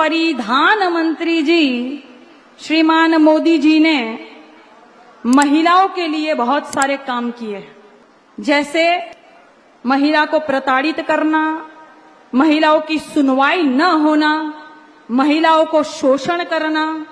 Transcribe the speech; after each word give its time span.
परिधान 0.00 0.92
मंत्री 0.92 1.42
जी, 1.42 2.04
श्रीमान 2.60 3.16
मोदी 3.16 3.58
जी 3.58 3.78
ने 3.80 4.28
महिलाओं 5.26 5.88
के 5.88 6.06
लिए 6.06 6.34
बहुत 6.34 6.66
सारे 6.66 6.96
काम 6.96 7.30
किए 7.30 7.72
जैसे 8.40 9.10
महिला 9.86 10.24
को 10.24 10.38
प्रताड़ित 10.38 11.00
करना, 11.00 11.70
महिलाओं 12.34 12.80
की 12.80 12.98
सुनवाई 12.98 13.62
न 13.62 13.80
होना, 13.80 14.54
महिलाओं 15.10 15.64
को 15.64 15.82
शोषण 15.82 16.44
करना, 16.44 17.06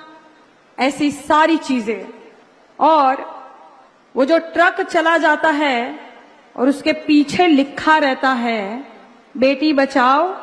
ऐसी 0.78 1.11
सारी 1.11 1.56
चीज़ें। 1.56 2.09
और 2.78 3.45
वो 4.16 4.25
जो 4.25 4.39
ट्रक 4.39 4.80
चला 4.80 5.19
जाता 5.19 5.50
है 5.50 6.00
और 6.56 6.69
उसके 6.69 6.92
पीछे 6.92 7.47
लिखा 7.47 7.98
रहता 7.98 8.33
है, 8.33 8.92
बेटी 9.36 9.73
बचाओ, 9.73 10.34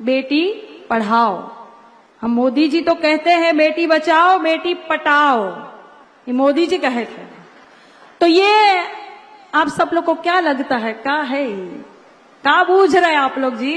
बेटी 0.00 0.70
पढ़ाओ। 0.90 1.53
हम 2.24 2.30
मोदी 2.30 2.68
जी 2.68 2.80
तो 2.80 2.94
कहते 2.94 3.30
हैं, 3.30 3.56
बेटी 3.56 3.86
बचाओ, 3.86 4.38
बेटी 4.38 4.74
पटाओ। 4.74 5.48
ये 6.28 6.32
मोदी 6.32 6.66
जी 6.66 6.78
कहे 6.78 7.04
थे। 7.04 7.22
तो 8.20 8.26
ये 8.26 8.84
आप 9.54 9.68
सब 9.68 9.90
लोग 9.94 10.04
को 10.04 10.14
क्या 10.14 10.40
लगता 10.40 10.76
है? 10.76 10.92
का 10.92 11.20
है 11.22 11.46
का 12.44 12.64
बूझ 12.64 12.96
रहे 12.96 13.14
आप 13.14 13.38
लोग 13.38 13.56
जी? 13.56 13.74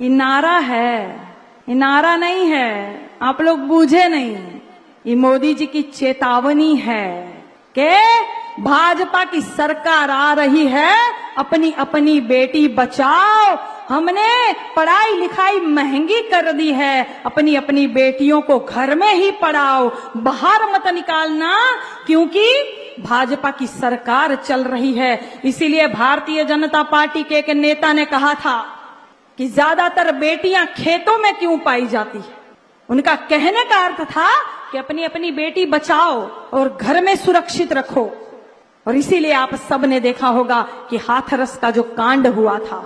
ये 0.00 0.08
नारा 0.08 0.58
है। 0.58 1.20
ये 1.68 1.74
नारा 1.74 2.16
नहीं 2.16 2.46
है। 2.46 3.10
आप 3.22 3.40
लोग 3.40 3.58
बूझे 3.58 4.08
नहीं 4.08 4.36
ये 5.06 5.14
मोदी 5.14 5.54
जी 5.54 5.66
की 5.66 5.82
चेतावनी 5.82 6.76
है 6.76 7.26
के 7.78 8.22
भाजपा 8.62 9.24
की 9.24 9.40
सरकार 9.40 10.10
आ 10.10 10.32
रही 10.32 10.66
है। 10.66 10.94
अपनी 11.38 11.72
अपनी 11.72 12.20
बेटी 12.20 12.68
बचाओ 12.68 13.56
हमने 13.88 14.52
पढ़ाई 14.76 15.12
लिखाई 15.12 15.60
महँगी 15.60 16.20
कर 16.22 16.50
दी 16.52 16.70
है। 16.72 17.22
अपनी 17.26 17.54
अपनी 17.56 17.86
बेटियों 17.88 18.40
को 18.40 18.58
घर 18.58 18.94
में 18.94 19.12
ही 19.14 19.30
पढ़ाओ। 19.42 19.90
बाहर 20.16 20.64
मत 20.72 20.86
निकालना, 20.86 21.54
क्योंकि 22.06 22.44
भाजपा 23.00 23.50
की 23.50 23.66
सरकार 23.66 24.34
चल 24.36 24.64
रही 24.64 24.92
है। 24.92 25.40
इसीलिए 25.44 25.86
भारतीय 25.88 26.44
जनता 26.44 26.82
पार्टी 26.82 27.22
के 27.22 27.38
एक 27.38 27.50
नेता 27.50 27.92
ने 27.92 28.04
कहा 28.04 28.34
था 28.34 28.60
कि 29.38 29.46
ज़्यादातर 29.46 30.12
बेटियाँ 30.12 30.66
खेतों 30.66 31.18
में 31.18 31.34
क्यों 31.34 31.58
पाई 31.58 31.86
जाती 31.86 32.18
है? 32.18 32.36
उनका 32.88 33.14
कहने 33.30 33.64
का 33.64 33.84
अर्थ 33.84 34.00
था 34.06 34.28
कि 34.72 34.78
अपनी 34.78 35.04
अपनी 35.04 35.30
बेटी 35.30 35.66
बचाओ 35.66 36.20
और 36.52 36.76
घर 36.76 37.02
में 37.04 37.14
सुरक्षित 37.16 37.72
रखो। 37.72 38.04
और 38.86 38.96
इसीलिए 38.96 39.32
आप 39.32 39.54
सबने 39.68 40.00
देखा 40.00 40.28
होगा 40.28 40.60
कि 40.90 40.96
हाथरस 40.98 41.56
का 41.56 41.70
जो 41.70 41.82
कांड 41.96 42.26
हुआ 42.26 42.58
था 42.60 42.80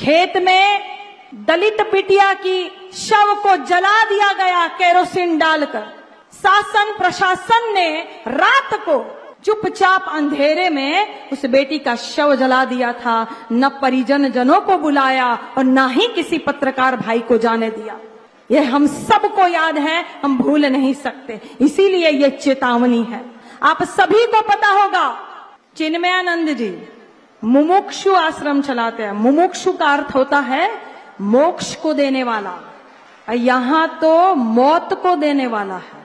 खेत 0.00 0.36
में 0.36 0.96
दलित 1.34 1.76
बिटिया 1.92 2.32
की 2.34 2.90
शव 2.94 3.34
को 3.42 3.56
जला 3.56 4.04
दिया 4.04 4.32
गया 4.32 4.66
केरोसिन 4.66 5.38
डालकर। 5.38 5.84
शासन, 6.32 6.96
प्रशासन 6.98 7.72
ने 7.74 8.00
रात 8.28 8.74
को 8.74 9.20
चुपचाप 9.44 10.04
अंधेरे 10.08 10.70
में 10.70 11.30
उस 11.30 11.46
बेटी 11.46 11.78
का 11.78 11.96
शव 11.96 12.34
जला 12.34 12.64
दिया 12.64 12.92
था। 12.92 13.46
न 13.52 13.68
परिजन 13.68 14.30
जनों 14.30 14.60
को 14.60 14.78
बुलाया 14.78 15.38
और 15.58 15.64
न 15.64 15.88
ही 15.88 16.08
किसी 16.08 16.38
पत्रकार 16.38 16.96
भाई 16.96 17.20
को 17.20 17.38
जाने 17.38 17.70
दिया। 17.70 17.98
ये 18.50 18.60
हम 18.60 18.86
सबको 18.86 19.46
याद 19.48 19.78
है, 19.78 20.04
हम 20.24 20.38
भूल 20.38 20.66
नहीं 20.66 20.94
सकते। 20.94 21.40
इसीलिए 21.60 22.10
ये 22.10 22.30
चेतावनी 22.30 23.02
है। 23.04 23.24
आप 23.62 23.82
सभी 23.82 24.26
को 24.26 24.40
पता 24.40 24.68
होगा। 24.68 25.28
चिन्मयानंद 25.76 26.48
जी 26.48 26.88
मुमुक्षु 27.44 28.14
आश्रम 28.14 28.62
चलाते 28.62 29.02
हैं। 29.02 29.12
मुमुक्षु 29.12 29.72
का 29.72 29.86
अर्थ 29.86 30.14
होता 30.14 30.38
है 30.38 30.80
मोक्ष 31.20 31.74
को 31.74 31.92
देने 31.92 32.22
वाला। 32.22 32.74
यहाँ 33.34 33.98
तो 34.00 34.34
मौत 34.34 35.00
को 35.02 35.16
देने 35.16 35.46
वाला 35.46 35.74
है। 35.74 36.04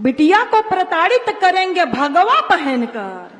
बिटिया 0.00 0.44
को 0.44 0.60
प्रताड़ित 0.62 1.38
करेंगे 1.40 1.84
भगवा 1.84 2.40
पहनकर। 2.40 3.30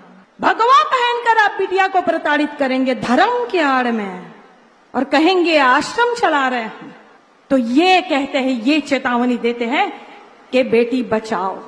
भगवा 0.41 0.83
पहनकर 0.83 1.39
आप 1.39 1.59
बिटिया 1.59 1.89
को 1.89 2.01
प्रताड़ित 2.01 2.51
करेंगे 2.59 2.95
धर्म 2.95 3.47
के 3.51 3.61
आड़ 3.61 3.93
में। 3.93 4.33
और 4.95 5.05
कहेंगे, 5.05 5.59
आश्रम 5.59 6.15
चला 6.15 6.49
रहे 6.49 6.61
हैं। 6.61 6.97
तो 7.51 7.57
ये 7.57 8.01
कहते 8.01 8.39
हैं, 8.39 8.63
ये 8.63 8.81
चेतावनी 8.81 9.37
देते 9.37 9.65
हैं 9.65 10.07
कि 10.53 10.63
बेटी 10.63 11.03
बचाओ। 11.03 11.59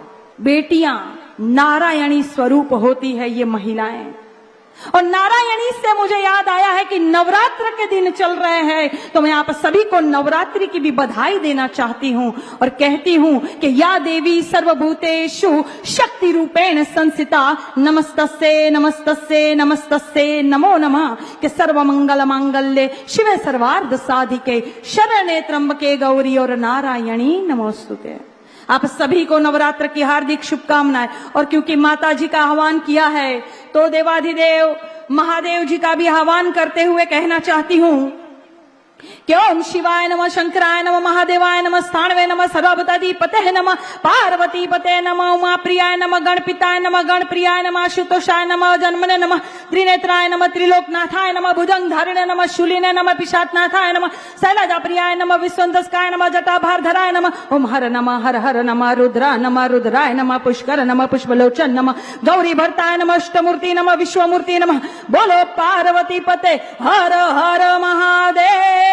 बेटियाँ 0.40 1.20
नारायणी 1.40 2.22
स्वरूप 2.22 2.72
होती 2.72 3.12
है 3.12 3.30
ये 3.30 3.44
महिलाएँ। 3.44 4.14
और 4.86 5.02
नारायणी 5.04 5.70
से 5.72 5.92
मुझे 5.94 6.18
याद 6.18 6.48
आया 6.48 6.70
है 6.70 6.84
कि 6.84 6.98
नवरात्र 6.98 7.70
के 7.70 7.86
दिन 7.86 8.10
चल 8.10 8.32
रहे 8.36 8.60
हैं। 8.62 9.12
तो 9.12 9.20
मैं 9.20 9.32
आप 9.32 9.50
सभी 9.52 9.84
को 9.84 10.00
नवरात्रि 10.00 10.66
की 10.66 10.78
भी 10.78 10.90
बधाई 10.90 11.38
देना 11.38 11.66
चाहती 11.68 12.12
हूँ 12.12 12.32
और 12.62 12.68
कहती 12.80 13.14
हूँ 13.14 13.38
कि 13.60 13.74
या 13.82 13.98
देवी 13.98 14.40
सर्वभूतेषु 14.42 15.52
शक्ति 15.86 16.32
रूपेण 16.32 16.82
संसिता 16.86 17.42
नमस्तस्य 17.78 18.70
नमस्तस्य 18.70 19.54
नमस्तस्य 19.54 20.42
नमो 20.42 20.76
नमः, 20.76 21.14
के 21.42 21.48
सर्व 21.48 21.82
मंगल 21.82 22.24
मांगल्य 22.24 22.88
शिव 23.08 23.36
सर्वार्ध 23.44 23.96
साधिके 23.98 24.60
शरणे 24.86 25.40
त्र्यंबके 25.40 25.96
गौरी 25.96 26.36
और 26.38 26.56
नारायणी, 26.56 27.40
नमोस्तुते। 27.48 28.29
आप 28.68 28.86
सभी 28.88 29.24
को 29.24 29.38
नवरात्र 29.38 29.86
की 29.86 30.02
हार्दिक 30.02 30.44
शुभकामनाएँ। 30.44 31.08
और 31.36 31.44
क्योंकि 31.44 31.76
माता 31.76 32.12
जी 32.12 32.28
का 32.28 32.42
आह्वान 32.42 32.78
किया 32.80 33.06
है 33.08 33.40
तो 33.74 33.88
देवाधिदेव, 33.88 34.76
महादेव 35.10 35.64
जी 35.64 35.78
का 35.78 35.94
भी 35.94 36.06
आह्वान 36.08 36.50
करते 36.52 36.82
हुए 36.82 37.04
कहना 37.04 37.38
चाहती 37.40 37.76
हूँ 37.76 38.19
कि 39.00 39.34
ओम 39.34 39.62
शिवाय 39.62 40.08
नम, 40.08 40.26
शंकराय 40.28 40.82
नम, 40.82 40.98
महादेवाय 41.02 41.62
नम, 41.62 41.78
स्थानवे 41.80 42.26
नम 42.26 42.46
सर्वपति 42.46 43.12
पते 43.12 43.50
नम 43.50 43.72
पार्वती 44.04 44.66
पते 44.66 45.00
नम 45.00 45.20
उमा 45.22 45.54
प्रियाय 45.56 45.96
नम, 45.96 46.18
गणपिताय 46.18 46.78
नम 46.80 47.00
गण 47.02 47.24
प्रियाय 47.24 47.62
नम, 47.62 47.76
आशुतोषाय 47.76 48.44
नम, 48.46 48.64
जन्मने 48.76 49.16
नम, 49.16 49.36
त्रिनेत्राय 49.70 50.28
नम, 50.28 50.46
त्रिलोकनाथाय 50.46 51.32
नम 51.32 51.52
भुजंग 51.52 51.90
धारिणे 51.90 52.24
नम, 52.24 52.44
शूलिने 52.46 52.92
नम 52.92 53.12
पिशातनाथाय 53.12 53.92
नम 53.92 54.08
शैलजा 54.40 54.78
प्रियाय 54.78 55.14
नम 55.14 55.32
विश्वंदस्काय 55.42 56.10
नम, 56.10 56.28
जटाभारधराय 56.28 57.10
नम 57.12 57.30
ओम 57.52 57.66
हर 57.66 57.88
नम, 57.90 58.10
हर 58.26 58.36
हर 58.36 58.62
नम, 58.62 58.84
रुद्रा 58.98 59.34
नम, 59.36 59.58
रुद्राय 59.72 60.12
नम, 60.14 60.36
पुष्कर 60.38 60.84
नम, 60.84 61.06
पुष्पलोचन 61.06 61.70
नम 61.70 61.90
गौरी 62.24 62.54
भरताय 62.54 62.96
नम, 62.96 63.14
अष्टमूर्ति 63.14 63.74
नम, 63.74 63.90
विश्वमूर्ति 63.94 64.58
नम, 64.58 64.78
बोलो 65.10 65.42
पार्वती 65.56 66.20
पते 66.20 66.54
हर 66.82 67.12
हर 67.38 67.62
महादेव। 67.80 68.89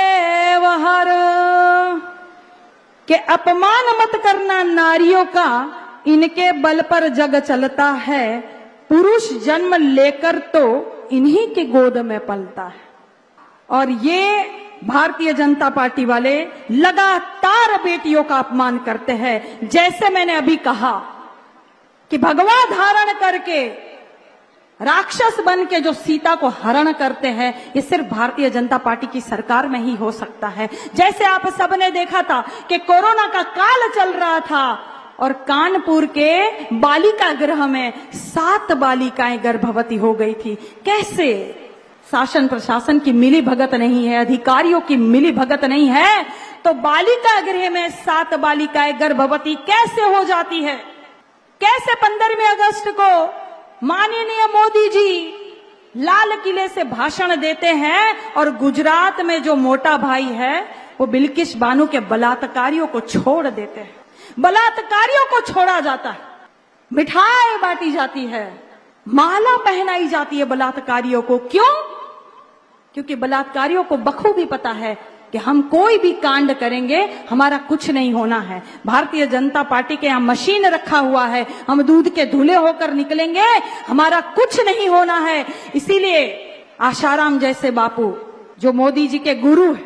के 3.07 3.15
अपमान 3.15 3.85
मत 4.01 4.21
करना 4.23 4.63
नारियों 4.63 5.25
का, 5.25 5.49
इनके 6.07 6.51
बल 6.51 6.81
पर 6.81 7.07
जग 7.07 7.35
चलता 7.39 7.85
है। 7.85 8.37
पुरुष 8.89 9.31
जन्म 9.33 9.75
लेकर 9.75 10.37
तो 10.37 10.63
इन्हीं 11.11 11.47
के 11.47 11.65
गोद 11.65 11.97
में 11.97 12.25
पलता 12.25 12.63
है। 12.63 12.85
और 13.69 13.89
ये 13.89 14.43
भारतीय 14.83 15.33
जनता 15.33 15.69
पार्टी 15.69 16.05
वाले 16.05 16.47
लगातार 16.71 17.83
बेटियों 17.83 18.23
का 18.23 18.37
अपमान 18.39 18.77
करते 18.77 19.13
हैं। 19.13 19.67
जैसे 19.67 20.09
मैंने 20.09 20.33
अभी 20.33 20.55
कहा 20.57 20.91
कि 22.11 22.17
भगवा 22.17 22.63
धारण 22.65 23.13
करके 23.19 23.67
राक्षस 24.79 25.39
बन 25.45 25.63
के 25.65 25.79
जो 25.79 25.93
सीता 25.93 26.33
को 26.35 26.47
हरण 26.55 26.91
करते 26.91 27.27
हैं, 27.27 27.53
ये 27.75 27.81
सिर्फ़ 27.81 28.05
भारतीय 28.05 28.49
जनता 28.49 28.77
पार्टी 28.77 29.07
की 29.07 29.21
सरकार 29.21 29.67
में 29.67 29.79
ही 29.79 29.95
हो 29.95 30.11
सकता 30.11 30.47
है। 30.47 30.69
जैसे 30.95 31.25
आप 31.25 31.47
सबने 31.57 31.89
देखा 31.91 32.21
था 32.21 32.41
कि 32.69 32.77
कोरोना 32.79 33.27
का 33.27 33.41
काल 33.55 33.87
चल 33.89 34.13
रहा 34.13 34.39
था 34.39 34.65
और 35.19 35.33
कानपुर 35.47 36.05
के 36.17 36.49
बालिका 36.73 37.31
गृह 37.33 37.65
में 37.67 37.93
सात 38.13 38.71
बालिकाएँ 38.71 39.37
गर्भवती 39.37 39.95
हो 39.95 40.13
गई 40.13 40.33
थी। 40.35 40.55
कैसे? 40.85 41.63
शासन 42.11 42.47
प्रशासन 42.47 42.99
की 42.99 43.11
मिली 43.13 43.41
भगत 43.41 43.73
नहीं 43.75 44.05
है, 44.07 44.19
अधिकारियों 44.19 44.79
की 44.81 44.95
मिली 44.95 45.31
भगत 45.31 45.65
नहीं 45.65 45.87
है 45.87 46.25
तो 46.63 46.73
बालिका 46.75 47.39
गृह 47.41 47.69
में 47.69 47.89
सात 47.95 48.33
बालिकाएँ 48.35 48.93
गर्भवती 48.93 49.55
कैसे 49.65 50.01
हो 50.05 50.23
जाती 50.23 50.63
है? 50.63 50.75
कैसे 51.61 51.95
पंद्रहवीं 51.95 52.47
अगस्त 52.47 52.87
को 52.99 53.09
माननीय 53.83 54.47
मोदी 54.47 54.89
जी, 54.89 55.33
लाल 55.97 56.41
किले 56.43 56.67
से 56.67 56.83
भाषण 56.83 57.35
देते 57.35 57.67
हैं 57.67 58.33
और 58.33 58.49
गुजरात 58.49 59.21
में 59.21 59.43
जो 59.43 59.55
मोटा 59.55 59.97
भाई 59.97 60.23
है, 60.23 60.75
वो 60.99 61.07
बिल्किस 61.07 61.57
बानो 61.57 61.87
के 61.87 61.99
बलात्कारियों 61.99 62.87
को 62.87 62.99
छोड़ 62.99 63.47
देते 63.47 63.79
हैं। 63.79 63.95
बलात्कारियों 64.39 65.25
को 65.25 65.53
छोड़ा 65.53 65.79
जाता 65.79 66.09
है। 66.09 66.19
मिठाई 66.93 67.57
बांटी 67.57 67.91
जाती 67.91 68.25
है। 68.25 68.69
माला 69.07 69.57
पहनाई 69.57 70.07
जाती 70.07 70.37
है 70.37 70.45
बलात्कारियों 70.45 71.21
को। 71.21 71.37
क्यों? 71.37 71.97
क्योंकि 72.93 73.15
बलात्कारियों 73.15 73.83
को 73.83 73.97
बखूबी 73.97 74.45
पता 74.45 74.69
है 74.69 75.16
कि 75.31 75.37
हम 75.37 75.61
कोई 75.61 75.97
भी 75.97 76.11
कांड 76.13 76.53
करेंगे, 76.53 77.01
हमारा 77.29 77.57
कुछ 77.59 77.89
नहीं 77.89 78.13
होना 78.13 78.39
है। 78.39 78.61
भारतीय 78.85 79.25
जनता 79.27 79.63
पार्टी 79.63 79.95
के 79.95 80.07
यहाँ 80.07 80.19
मशीन 80.21 80.65
रखा 80.65 80.99
हुआ 80.99 81.25
है। 81.25 81.45
हम 81.69 81.81
दूध 81.81 82.09
के 82.09 82.25
धूले 82.25 82.55
होकर 82.55 82.93
निकलेंगे, 82.93 83.45
हमारा 83.87 84.21
कुछ 84.21 84.59
नहीं 84.59 84.87
होना 84.89 85.17
है। 85.19 85.45
इसीलिए 85.75 86.21
आशाराम 86.81 87.39
जैसे 87.39 87.71
बापू, 87.71 88.13
जो 88.59 88.73
मोदी 88.73 89.07
जी 89.07 89.19
के 89.19 89.35
गुरु 89.35 89.73
है। 89.73 89.83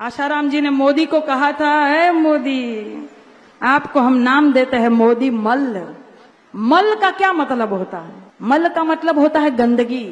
आशाराम 0.00 0.48
जी 0.50 0.60
ने 0.60 0.70
मोदी 0.70 1.06
को 1.06 1.20
कहा 1.20 1.52
था 1.52 1.70
है 1.84 2.12
मोदी, 2.12 3.08
आपको 3.62 4.00
हम 4.00 4.14
नाम 4.14 4.52
देते 4.52 4.76
हैं 4.76 4.88
मोदी 4.88 5.30
मल्ल 5.30 5.86
मल 6.54 6.94
का 6.94 7.10
क्या 7.10 7.32
मतलब 7.32 7.72
होता 7.72 7.98
है? 7.98 8.14
मल 8.42 8.68
का 8.68 8.84
मतलब 8.84 9.18
होता 9.18 9.40
है 9.40 9.50
गंदगी। 9.50 10.04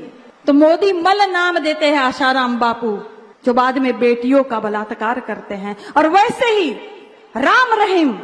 तो 0.47 0.53
मोदी 0.53 0.93
मल 0.93 1.31
नाम 1.31 1.59
देते 1.59 1.87
हैं 1.87 1.99
आशाराम 1.99 2.59
बापू। 2.59 2.99
जो 3.47 3.55
बाद 3.55 3.79
में 3.79 3.99
बेटियों 3.99 4.43
का 4.45 4.61
बलात्कार 4.61 5.21
करते 5.21 5.55
हैं। 5.55 5.77
और 5.97 6.09
वैसे 6.09 6.47
ही 6.47 6.71
राम 7.37 7.73
रहीम 7.79 8.15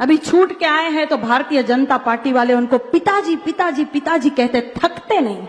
अभी 0.00 0.16
छूट 0.16 0.58
के 0.58 0.66
आए 0.66 0.90
हैं 0.90 1.06
तो 1.06 1.16
भारतीय 1.16 1.62
जनता 1.62 1.96
पार्टी 1.96 2.32
वाले 2.32 2.54
उनको 2.54 2.78
पिताजी 2.78 3.36
पिताजी 3.36 3.84
पिताजी 3.84 4.30
कहते 4.30 4.60
थकते 4.76 5.20
नहीं। 5.20 5.46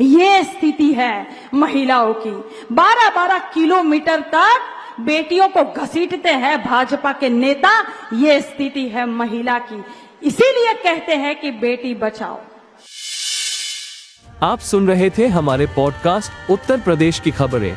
ये 0.00 0.42
स्थिति 0.44 0.92
है 0.92 1.26
महिलाओं 1.54 2.14
की। 2.14 2.30
12-12 2.74 3.38
किलोमीटर 3.54 4.20
तक 4.34 5.00
बेटियों 5.00 5.48
को 5.48 5.64
घसीटते 5.64 6.30
हैं 6.30 6.64
भाजपा 6.64 7.12
के 7.12 7.28
नेता। 7.28 7.70
ये 8.14 8.40
स्थिति 8.40 8.88
है 8.88 9.06
महिला 9.06 9.58
की। 9.58 9.84
इसीलिए 10.22 10.72
कहते 10.74 11.14
हैं 11.14 11.40
कि 11.40 11.50
बेटी 11.50 11.94
बचाओ। 11.94 12.40
आप 14.42 14.58
सुन 14.58 14.88
रहे 14.88 15.10
थे 15.10 15.26
हमारे 15.26 15.66
पॉडकास्ट 15.66 16.50
उत्तर 16.50 16.80
प्रदेश 16.80 17.20
की 17.20 17.30
खबरें। 17.30 17.76